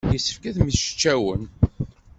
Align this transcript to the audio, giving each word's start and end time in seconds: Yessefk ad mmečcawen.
Yessefk 0.13 0.43
ad 0.49 0.55
mmečcawen. 0.63 1.41